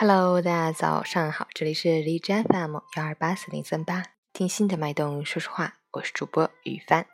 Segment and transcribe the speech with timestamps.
[0.00, 7.04] Hello，大家早上好，这里是荔枝 FM 幺二八四零三八，听心的脉动说说话，我是主播雨帆。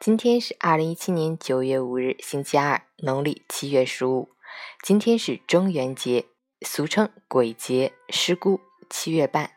[0.00, 4.30] 今天是二零一七年九月五日，星期二，农历七月十五。
[4.82, 6.24] 今天是中元节，
[6.66, 9.50] 俗称鬼节、尸姑、七月半。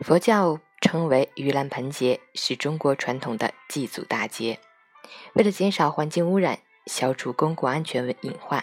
[0.00, 4.60] 佛教称为盂兰盆节，是中国传统的祭祖大节。
[5.32, 8.62] 为了减少环境污染，消除公共安全隐患。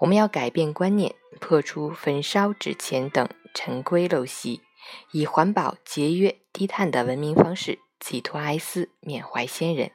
[0.00, 4.60] 我们要改变观念，破除焚烧纸钱等陈规陋习，
[5.12, 9.90] 以环保、节约、低碳的文明方式寄托哀思，缅怀先人。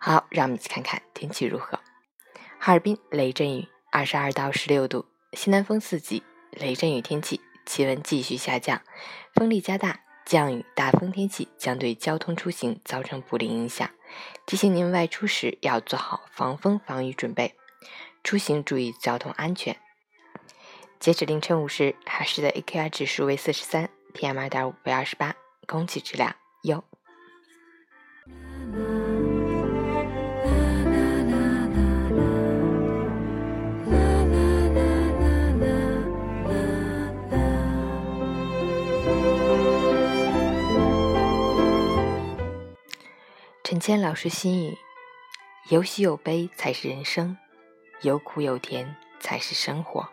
[0.00, 1.80] 好，让我们一起看看天气如何。
[2.58, 8.82] 哈尔滨雷阵雨，二十二到十六度，西南风四级，雷阵雨天气，气温继续下降，
[9.34, 13.90] 风力加大，降雨、大风天气将对交通出行造成不利影响，
[14.46, 17.54] 提醒您外出时要做好防风防雨准备。
[18.24, 19.76] 出行注意交通安全。
[21.00, 25.34] 截止凌晨五时，海市的 AQI 指数为四十三，PM 二点五为二十八，
[25.66, 26.84] 空气质量优。
[43.62, 44.76] 陈谦老师心语：
[45.70, 47.36] 有喜有悲才是人生。
[48.02, 50.08] 有苦有甜才是生活，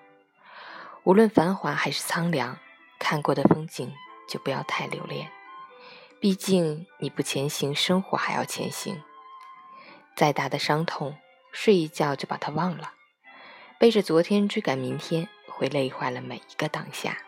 [1.06, 2.58] 无论繁华还是苍凉，
[2.98, 3.94] 看过的风景
[4.28, 5.30] 就不要太留恋。
[6.20, 9.04] 毕竟你不前行，生活还要前行。
[10.16, 11.16] 再大的伤痛，
[11.52, 12.94] 睡一觉就把它忘了。
[13.78, 17.20] 背着昨天追赶明天，会累坏了每一个当下。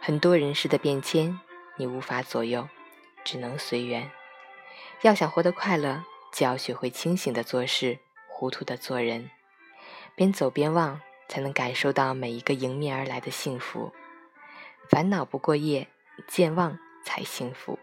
[0.00, 1.40] 很多人事的变迁，
[1.78, 2.68] 你无法左右，
[3.24, 4.08] 只能随缘。
[5.02, 9.28] 要想活得快乐，就要学会清醒的做事，糊涂的做人。
[10.14, 13.92] 边走边忘，才能感受到每一个迎面而来的幸福。
[14.88, 15.88] 烦恼不过夜，
[16.28, 17.78] 健忘才幸福。